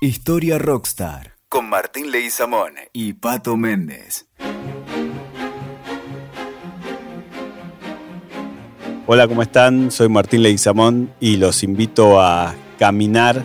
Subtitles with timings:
[0.00, 4.28] Historia Rockstar con Martín Leguizamón y Pato Méndez.
[9.08, 9.90] Hola, ¿cómo están?
[9.90, 13.42] Soy Martín Leguizamón y los invito a caminar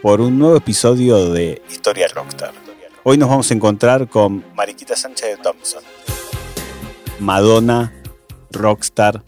[0.00, 2.54] por un nuevo episodio de Historia Rockstar.
[3.02, 5.82] Hoy nos vamos a encontrar con Mariquita Sánchez de Thompson,
[7.20, 7.92] Madonna
[8.50, 9.22] Rockstar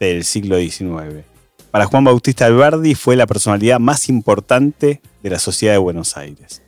[0.00, 1.24] del siglo XIX.
[1.70, 6.62] Para Juan Bautista Alberdi fue la personalidad más importante de la sociedad de Buenos Aires.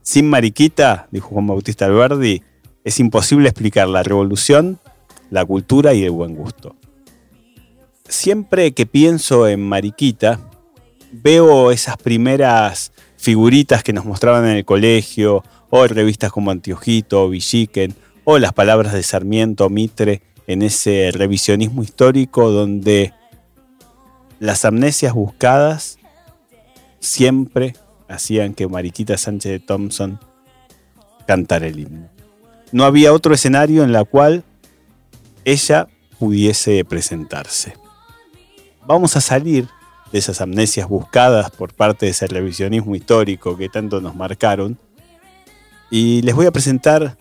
[0.00, 2.42] Sin Mariquita, dijo Juan Bautista Alberdi,
[2.84, 4.80] es imposible explicar la revolución,
[5.30, 6.74] la cultura y el buen gusto.
[8.08, 10.40] Siempre que pienso en Mariquita,
[11.12, 17.28] veo esas primeras figuritas que nos mostraban en el colegio, o en revistas como Antiojito,
[17.28, 23.12] Villiquen, o las palabras de Sarmiento, Mitre, en ese revisionismo histórico donde
[24.40, 25.98] las amnesias buscadas
[27.02, 27.74] siempre
[28.12, 30.20] hacían que Mariquita Sánchez de Thompson
[31.26, 32.08] cantara el himno.
[32.72, 34.44] No había otro escenario en el cual
[35.44, 37.74] ella pudiese presentarse.
[38.86, 39.68] Vamos a salir
[40.12, 44.78] de esas amnesias buscadas por parte de ese revisionismo histórico que tanto nos marcaron
[45.90, 47.16] y les voy a presentar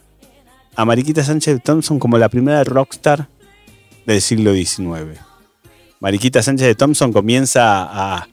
[0.76, 3.28] a Mariquita Sánchez Thompson como la primera rockstar
[4.06, 5.20] del siglo XIX.
[6.00, 8.26] Mariquita Sánchez de Thompson comienza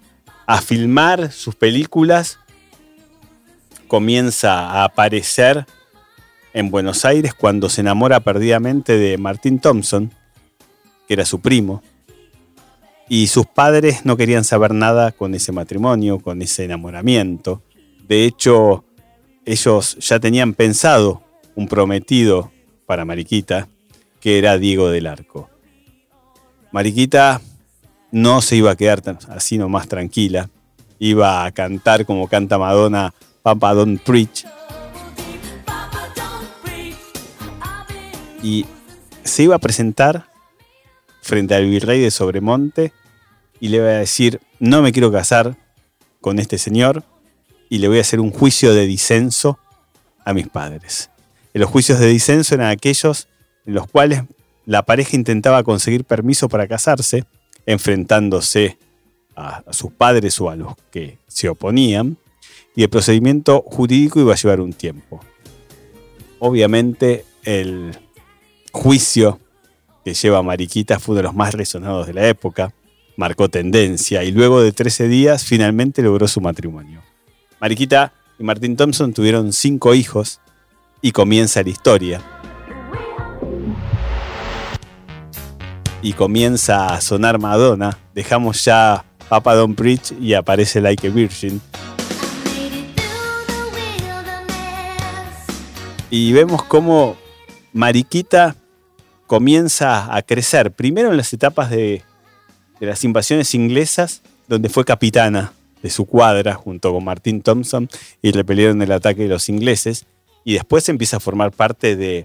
[0.46, 2.38] a filmar sus películas,
[3.88, 5.66] comienza a aparecer
[6.52, 10.12] en Buenos Aires cuando se enamora perdidamente de Martín Thompson,
[11.06, 11.82] que era su primo,
[13.08, 17.62] y sus padres no querían saber nada con ese matrimonio, con ese enamoramiento.
[18.06, 18.84] De hecho,
[19.44, 21.22] ellos ya tenían pensado
[21.54, 22.52] un prometido
[22.86, 23.68] para Mariquita,
[24.20, 25.48] que era Diego del Arco.
[26.70, 27.40] Mariquita
[28.10, 30.50] no se iba a quedar así nomás tranquila,
[30.98, 33.14] iba a cantar como canta Madonna,
[33.54, 34.46] Papa Don't Preach.
[38.42, 38.66] Y
[39.24, 40.26] se iba a presentar
[41.22, 42.92] frente al virrey de Sobremonte
[43.60, 45.56] y le iba a decir, no me quiero casar
[46.20, 47.04] con este señor
[47.68, 49.58] y le voy a hacer un juicio de disenso
[50.24, 51.10] a mis padres
[51.58, 53.28] los juicios de disenso eran aquellos
[53.66, 54.22] en los cuales
[54.64, 57.24] la pareja intentaba conseguir permiso para casarse,
[57.66, 58.78] enfrentándose
[59.34, 62.16] a, sus padres o a los que se oponían,
[62.78, 65.18] y el procedimiento jurídico iba a llevar un tiempo.
[66.38, 67.98] Obviamente el
[68.70, 69.40] juicio
[70.04, 72.72] que lleva Mariquita fue uno de los más resonados de la época,
[73.16, 77.02] marcó tendencia y luego de 13 días finalmente logró su matrimonio.
[77.60, 80.40] Mariquita y Martín Thompson tuvieron cinco hijos,
[81.00, 82.22] y comienza la historia.
[86.00, 87.98] Y comienza a sonar Madonna.
[88.14, 91.60] Dejamos ya Papa Don't Preach y aparece Like a Virgin.
[96.10, 97.16] Y vemos cómo
[97.74, 98.56] Mariquita
[99.26, 100.72] comienza a crecer.
[100.72, 102.02] Primero en las etapas de,
[102.80, 105.52] las invasiones inglesas, donde fue capitana
[105.82, 107.88] de su cuadra junto con Martin Thompson
[108.22, 110.06] y repelieron el ataque de los ingleses
[110.44, 112.24] y después empieza a formar parte de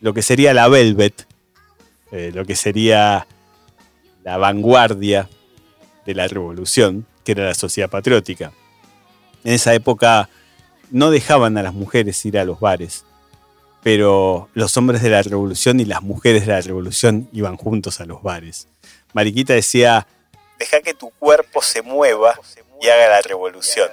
[0.00, 1.26] lo que sería la Velvet,
[2.12, 3.26] eh, lo que sería
[4.22, 5.28] la vanguardia
[6.06, 8.52] de la revolución, que era la sociedad patriótica.
[9.42, 10.30] En esa época
[10.90, 13.04] no dejaban a las mujeres ir a los bares,
[13.84, 18.06] pero los hombres de la revolución y las mujeres de la revolución iban juntos a
[18.06, 18.66] los bares.
[19.12, 20.06] Mariquita decía,
[20.58, 22.34] deja que tu cuerpo se mueva
[22.80, 23.90] y haga la revolución.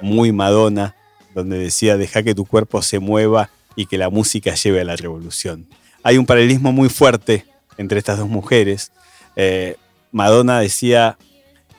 [0.00, 0.96] Muy Madonna,
[1.34, 4.96] donde decía, deja que tu cuerpo se mueva y que la música lleve a la
[4.96, 5.68] revolución.
[6.02, 7.44] Hay un paralelismo muy fuerte
[7.76, 8.90] entre estas dos mujeres.
[9.36, 9.76] Eh,
[10.12, 11.18] Madonna decía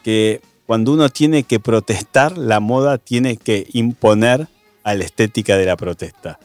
[0.04, 4.48] que cuando uno tiene que protestar, la moda tiene que imponer
[4.84, 6.40] a la estética de la protesta.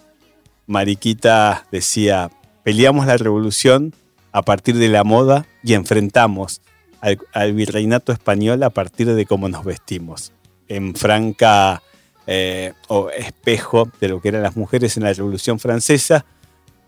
[0.66, 2.30] Mariquita decía,
[2.62, 3.94] peleamos la revolución
[4.32, 6.60] a partir de la moda y enfrentamos
[7.32, 10.32] al, virreinato español a partir de cómo nos vestimos.
[10.68, 11.82] En franca
[12.26, 16.24] eh, o espejo de lo que eran las mujeres en la Revolución Francesa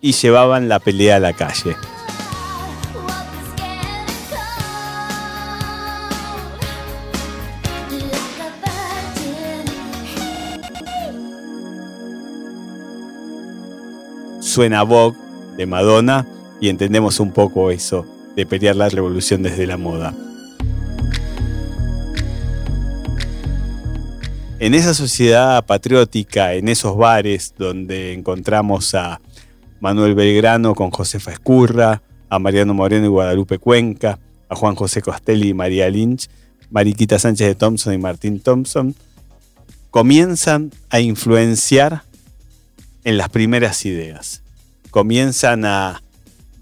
[0.00, 1.76] y llevaban la pelea a la calle.
[14.58, 15.16] Suena Vogue
[15.56, 16.26] de Madonna
[16.60, 20.12] y entendemos un poco eso de pelear la revolución desde la moda.
[24.58, 29.20] En esa sociedad patriótica, en esos bares donde encontramos a
[29.78, 34.18] Manuel Belgrano con Josefa Escurra, a Mariano Moreno y Guadalupe Cuenca,
[34.48, 36.28] a Juan José Costelli y María Lynch,
[36.72, 38.96] Mariquita Sánchez de Thompson y Martín Thompson,
[39.92, 42.02] comienzan a influenciar
[43.04, 44.42] en las primeras ideas.
[44.90, 46.02] Comienzan a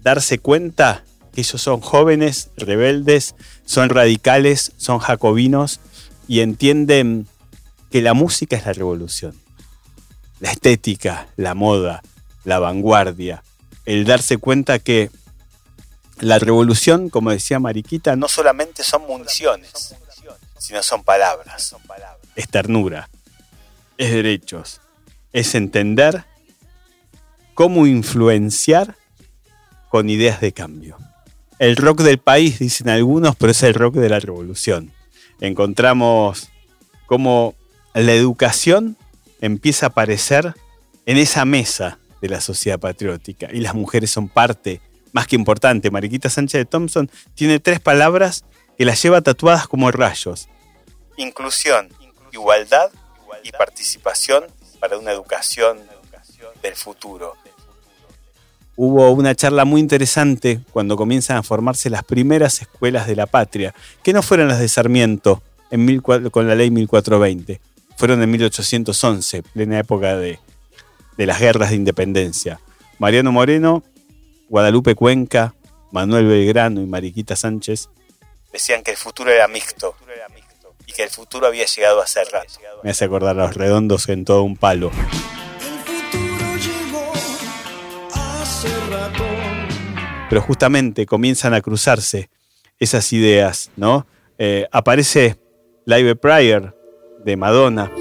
[0.01, 1.03] darse cuenta
[1.33, 3.35] que ellos son jóvenes, rebeldes,
[3.65, 5.79] son radicales, son jacobinos
[6.27, 7.27] y entienden
[7.91, 9.39] que la música es la revolución.
[10.39, 12.01] La estética, la moda,
[12.43, 13.43] la vanguardia,
[13.85, 15.09] el darse cuenta que
[16.19, 19.95] la revolución, como decía Mariquita, no solamente son municiones,
[20.57, 21.75] sino son palabras,
[22.35, 23.09] es ternura,
[23.97, 24.81] es derechos,
[25.33, 26.25] es entender
[27.57, 28.95] cómo influenciar
[29.89, 30.95] con ideas de cambio.
[31.57, 34.93] El rock del país, dicen algunos, pero es el rock de la revolución.
[35.41, 36.49] Encontramos
[37.07, 37.55] cómo
[37.95, 38.95] la educación
[39.41, 40.53] empieza a aparecer
[41.07, 44.79] en esa mesa de la sociedad patriótica y las mujeres son parte
[45.11, 45.89] más que importante.
[45.89, 48.45] Mariquita Sánchez de Thompson tiene tres palabras
[48.77, 50.47] que las lleva tatuadas como rayos.
[51.17, 51.89] Inclusión,
[52.31, 52.91] igualdad
[53.43, 54.43] y participación
[54.79, 55.79] para una educación
[56.67, 57.35] del futuro.
[58.75, 63.73] Hubo una charla muy interesante cuando comienzan a formarse las primeras escuelas de la patria,
[64.03, 65.41] que no fueron las de Sarmiento
[65.71, 67.59] en con la ley 1420,
[67.97, 70.39] fueron en 1811, plena época de,
[71.17, 72.59] de las guerras de independencia.
[72.99, 73.83] Mariano Moreno
[74.49, 75.53] Guadalupe Cuenca,
[75.91, 77.89] Manuel Belgrano y Mariquita Sánchez
[78.51, 79.95] decían que el futuro era mixto
[80.85, 82.53] y que el futuro había llegado a ser rato.
[82.83, 84.91] Me hace acordar a los redondos en todo un palo.
[90.29, 92.29] Pero justamente comienzan a cruzarse
[92.79, 94.05] esas ideas, ¿no?
[94.37, 95.37] Eh, aparece
[95.85, 96.75] Live Prayer
[97.23, 97.91] de Madonna.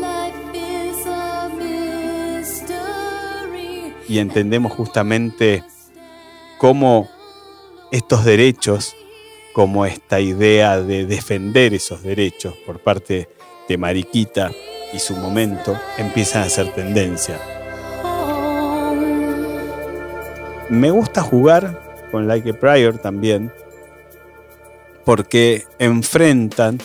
[4.08, 5.64] Y entendemos justamente
[6.58, 7.08] cómo
[7.90, 8.94] estos derechos,
[9.52, 13.28] como esta idea de defender esos derechos por parte
[13.68, 14.50] de Mariquita
[14.92, 17.38] y su momento, empiezan a ser tendencia.
[20.68, 21.85] Me gusta jugar
[22.16, 23.52] con Like a Prior también,
[25.04, 26.78] porque enfrentan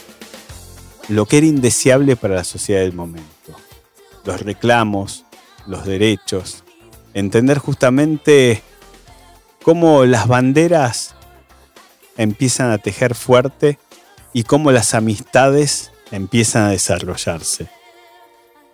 [1.08, 3.56] lo que era indeseable para la sociedad del momento.
[4.26, 5.24] Los reclamos,
[5.68, 6.66] los derechos,
[7.14, 8.62] entender justamente
[9.64, 11.16] cómo las banderas
[12.18, 13.80] empiezan a tejer fuerte
[14.34, 17.70] y cómo las amistades empiezan a desarrollarse.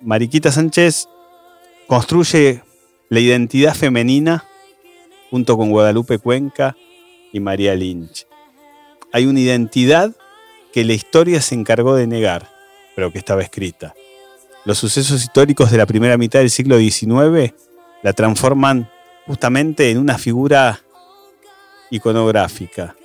[0.01, 1.07] Mariquita Sánchez
[1.85, 2.63] construye
[3.09, 4.43] la identidad femenina
[5.29, 6.75] junto con Guadalupe Cuenca
[7.31, 8.27] y María Lynch.
[9.11, 10.15] Hay una identidad
[10.73, 12.49] que la historia se encargó de negar,
[12.95, 13.93] pero que estaba escrita.
[14.65, 17.53] Los sucesos históricos de la primera mitad del siglo XIX
[18.03, 18.89] la transforman
[19.25, 20.81] justamente en una figura
[21.89, 22.95] iconográfica.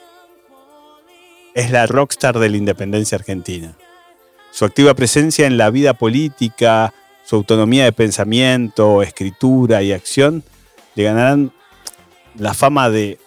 [1.54, 3.76] Es la rockstar de la independencia argentina.
[4.50, 6.92] Su activa presencia en la vida política,
[7.24, 10.44] su autonomía de pensamiento, escritura y acción
[10.94, 11.52] le ganarán
[12.36, 13.18] la fama de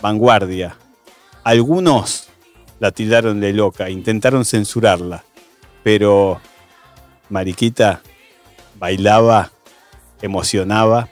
[0.00, 0.76] vanguardia.
[1.44, 2.28] Algunos
[2.80, 5.24] la tildaron de loca, intentaron censurarla,
[5.82, 6.40] pero
[7.28, 8.02] Mariquita
[8.78, 9.52] bailaba,
[10.20, 11.08] emocionaba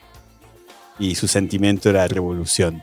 [0.98, 2.82] y su sentimiento era revolución.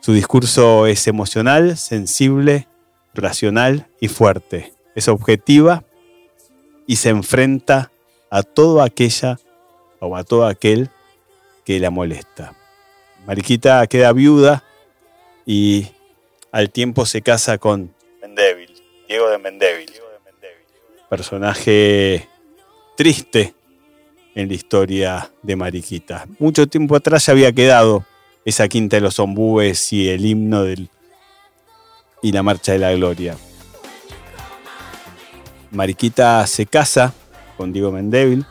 [0.00, 2.68] Su discurso es emocional, sensible,
[3.14, 4.72] racional y fuerte.
[4.94, 5.84] Es objetiva
[6.86, 7.90] y se enfrenta
[8.30, 9.38] a todo aquella
[10.00, 10.90] o a todo aquel
[11.64, 12.55] que la molesta.
[13.26, 14.62] Mariquita queda viuda
[15.44, 15.88] y
[16.52, 17.92] al tiempo se casa con
[18.22, 18.70] Mendevil,
[19.08, 19.90] Diego de Mendevil.
[21.10, 22.28] Personaje
[22.96, 23.54] triste
[24.34, 26.26] en la historia de Mariquita.
[26.38, 28.04] Mucho tiempo atrás ya había quedado
[28.44, 30.88] esa quinta de los ombúes y el himno del,
[32.22, 33.36] y la marcha de la gloria.
[35.72, 37.12] Mariquita se casa
[37.56, 38.46] con Diego Mendevil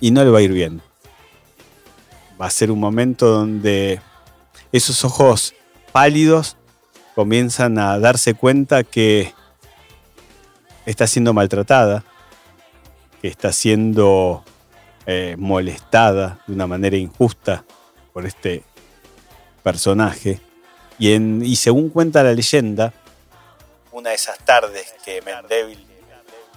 [0.00, 0.82] y no le va a ir bien.
[2.40, 4.00] Va a ser un momento donde
[4.70, 5.54] esos ojos
[5.92, 6.56] pálidos
[7.14, 9.34] comienzan a darse cuenta que
[10.86, 12.04] está siendo maltratada,
[13.20, 14.44] que está siendo
[15.06, 17.64] eh, molestada de una manera injusta
[18.12, 18.62] por este
[19.62, 20.40] personaje.
[21.00, 22.92] Y, según cuenta la leyenda,
[23.90, 25.86] una de esas tardes que Mendevil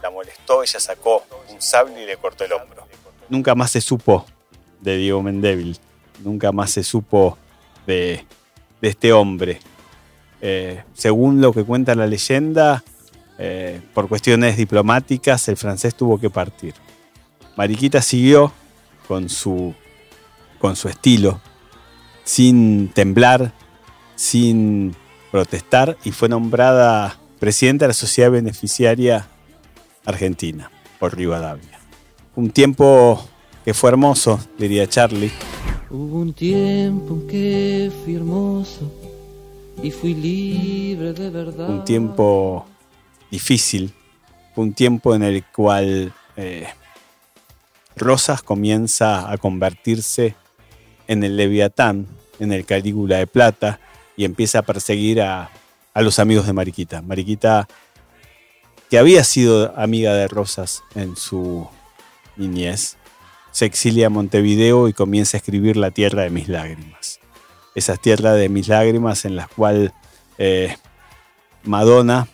[0.01, 2.87] la molestó, ella sacó un sable y le cortó el hombro.
[3.29, 4.25] Nunca más se supo
[4.81, 5.77] de Diego Mendevil,
[6.23, 7.37] nunca más se supo
[7.87, 8.25] de,
[8.81, 9.59] este hombre.
[10.41, 12.83] Eh, según lo que cuenta la leyenda,
[13.37, 16.73] eh, por cuestiones diplomáticas, el francés tuvo que partir.
[17.55, 18.51] Mariquita siguió
[19.07, 19.73] con su,
[20.59, 21.39] con su estilo,
[22.23, 23.53] sin temblar,
[24.15, 24.95] sin
[25.31, 29.27] protestar, y fue nombrada presidenta de la Sociedad Beneficiaria
[30.05, 30.71] Argentina.
[30.99, 31.79] por Rivadavia.
[32.35, 33.27] Un tiempo
[33.63, 35.31] que fue hermoso, diría Charlie.
[35.89, 38.91] Hubo un tiempo en que fui hermoso
[39.83, 41.69] y fui libre de verdad.
[41.69, 42.65] Un tiempo
[43.29, 43.93] difícil,
[44.55, 46.67] un tiempo en el cual eh,
[47.95, 50.35] Rosas comienza a convertirse
[51.07, 52.07] en el Leviatán,
[52.39, 53.79] en el Calígula de Plata,
[54.15, 55.49] y empieza a perseguir a,
[55.93, 57.01] a los amigos de Mariquita.
[57.01, 57.67] Mariquita,
[58.89, 61.67] que había sido amiga de Rosas en su
[62.37, 62.97] niñez,
[63.51, 67.19] se exilia a Montevideo y comienza a escribir La Tierra de mis lágrimas.
[67.75, 69.93] Esa tierra de mis lágrimas en la cual
[70.37, 70.75] eh,
[71.63, 72.27] Madonna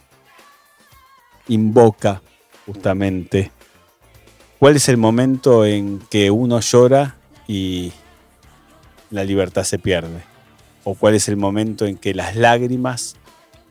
[1.48, 2.22] invoca
[2.66, 3.52] justamente
[4.60, 7.92] cuál es el momento en que uno llora y
[9.10, 10.24] la libertad se pierde,
[10.84, 13.16] o cuál es el momento en que las lágrimas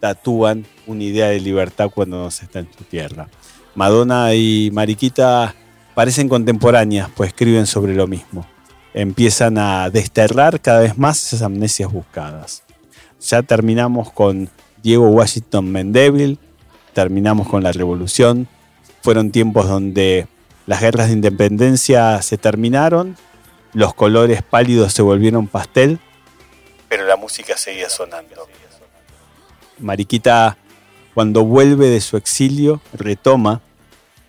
[0.00, 3.29] tatúan una idea de libertad cuando no se está en su tierra.
[3.75, 5.55] Madonna y Mariquita
[5.97, 8.47] parecen contemporáneas, pues escriben sobre lo mismo.
[8.93, 12.65] Empiezan a desterrar cada vez más esas amnesias buscadas.
[13.19, 14.50] Ya terminamos con
[14.83, 16.37] Diego Washington Mendeville,
[16.93, 18.47] terminamos con la revolución.
[19.00, 20.29] Fueron tiempos donde
[20.67, 23.17] las guerras de independencia se terminaron,
[23.73, 25.99] los colores pálidos se volvieron pastel,
[26.91, 28.47] pero la música seguía sonando.
[29.79, 30.59] Mariquita,
[31.15, 33.62] cuando vuelve de su exilio, retoma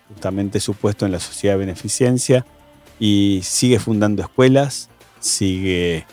[0.08, 2.46] justamente su puesto en la sociedad de beneficencia
[2.98, 4.88] y sigue fundando escuelas,
[5.20, 6.06] sigue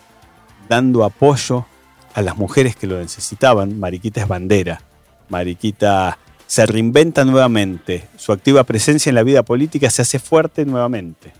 [0.69, 1.65] dando apoyo
[2.13, 3.79] a las mujeres que lo necesitaban.
[3.79, 4.81] Mariquita es bandera.
[5.29, 8.07] Mariquita se reinventa nuevamente.
[8.17, 11.33] Su activa presencia en la vida política se hace fuerte nuevamente.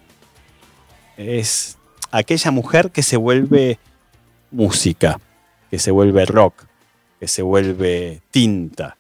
[1.17, 1.77] Es
[2.12, 3.79] aquella mujer que se vuelve
[4.51, 5.19] música,
[5.69, 6.65] que se vuelve rock,
[7.19, 8.97] que se vuelve tinta,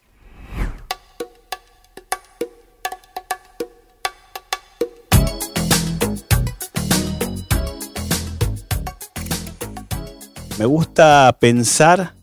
[10.57, 12.13] me gusta pensar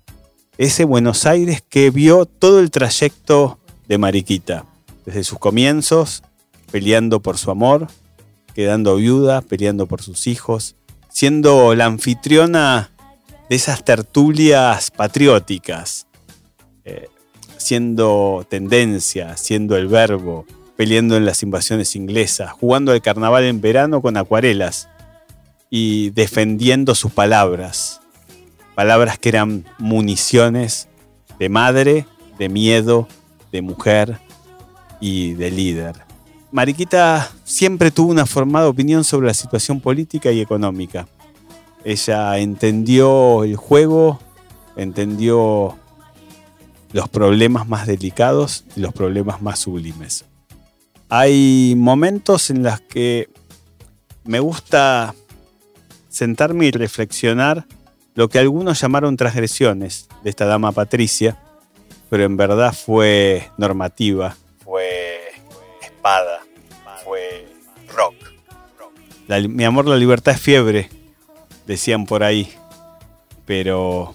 [0.56, 3.58] ese Buenos Aires que vio todo el trayecto
[3.88, 4.64] de Mariquita,
[5.04, 6.22] desde sus comienzos,
[6.70, 7.88] peleando por su amor,
[8.54, 10.76] quedando viuda, peleando por sus hijos,
[11.10, 12.90] siendo la anfitriona
[13.50, 16.06] de esas tertulias patrióticas,
[16.84, 17.08] eh,
[17.58, 20.46] siendo tendencia, siendo el verbo,
[20.76, 24.88] peleando en las invasiones inglesas, jugando al carnaval en verano con acuarelas
[25.68, 28.01] y defendiendo sus palabras,
[28.74, 30.88] palabras que eran municiones
[31.38, 32.06] de madre,
[32.38, 33.08] de miedo,
[33.50, 34.18] de mujer
[35.00, 35.96] y de líder.
[36.50, 41.08] Mariquita siempre tuvo una formada opinión sobre la situación política y económica.
[41.84, 44.20] Ella entendió el juego,
[44.76, 45.76] entendió
[46.92, 50.24] los problemas más delicados y los problemas más sublimes.
[51.08, 53.28] Hay momentos en los que
[54.24, 55.14] me gusta
[56.08, 57.66] sentarme y reflexionar
[58.14, 61.38] lo que algunos llamaron transgresiones de esta dama Patricia,
[62.10, 65.20] pero en verdad fue normativa, fue
[65.80, 66.40] espada,
[67.04, 67.46] fue
[67.88, 68.14] rock.
[69.48, 70.90] mi amor, la libertad es fiebre,
[71.66, 72.52] decían por ahí,
[73.46, 74.14] pero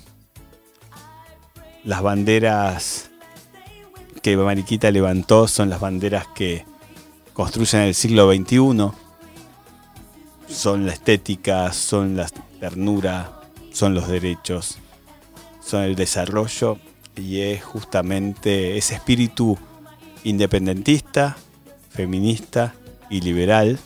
[1.84, 3.10] las banderas
[4.22, 6.66] que Mariquita levantó son las banderas que
[7.34, 8.92] construyen el siglo XXI,
[10.50, 12.28] son la estética, son la
[12.60, 13.37] ternura,
[13.78, 14.80] son los derechos,
[15.64, 16.80] son el desarrollo
[17.16, 19.56] y es justamente ese espíritu
[20.24, 21.38] independentista,
[21.92, 22.74] feminista
[23.12, 23.78] y liberal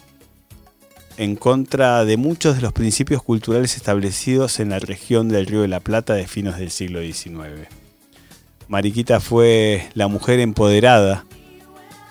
[1.17, 5.67] en contra de muchos de los principios culturales establecidos en la región del Río de
[5.67, 7.67] la Plata de finos del siglo XIX.
[8.69, 11.25] Mariquita fue la mujer empoderada,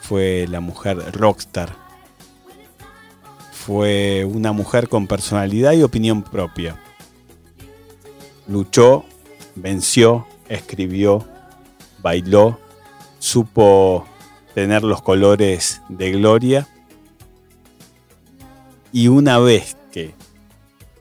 [0.03, 1.75] fue la mujer rockstar,
[3.53, 6.77] fue una mujer con personalidad y opinión propia
[8.51, 9.05] luchó,
[9.55, 11.27] venció, escribió,
[12.03, 12.59] bailó,
[13.19, 14.07] supo
[14.55, 16.69] tener los colores de gloria.
[18.93, 20.15] Y una vez que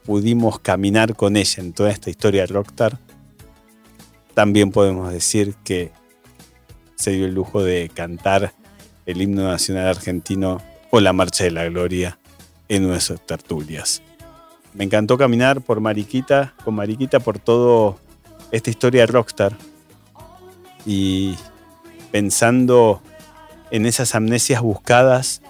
[0.06, 3.00] pudimos caminar con ella en toda esta historia de Rockstar,
[4.36, 5.92] también podemos decir que
[6.96, 8.54] se dio el lujo de cantar
[9.08, 12.20] el himno nacional argentino o la Marcha de la Gloria
[12.68, 14.04] en nuestras tertulias
[14.80, 18.00] me encantó caminar por Mariquita, con Mariquita por todo
[18.50, 19.52] esta historia de Rockstar.
[20.86, 21.36] Y
[22.14, 23.02] pensando
[23.72, 25.42] en esas amnesias buscadas,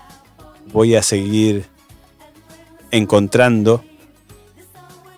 [0.73, 1.67] voy a seguir
[2.89, 3.83] encontrando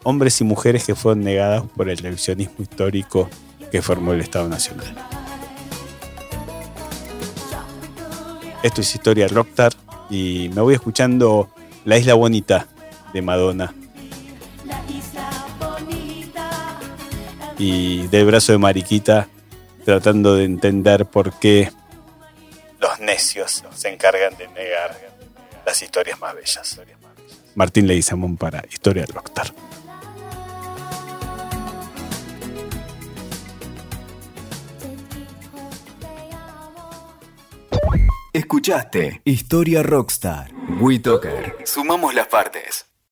[0.04, 3.30] hombres y mujeres que fueron negadas por el revisionismo histórico
[3.72, 4.94] que formó el Estado Nacional.
[8.62, 9.72] Esto es Historia Rockstar
[10.10, 11.50] Y me voy escuchando
[11.86, 12.68] La Isla Bonita
[13.14, 13.74] de Madonna.
[17.64, 19.28] Y del brazo de Mariquita,
[19.86, 21.72] tratando de entender por qué
[22.80, 25.00] los necios se encargan de negar
[25.64, 26.82] las historias más bellas.
[27.54, 29.54] Martín Leguizamón para Historia del Doctor.
[38.34, 40.52] Escuchaste Historia Rockstar.
[40.80, 41.58] WeToker.
[41.66, 42.91] Sumamos las partes.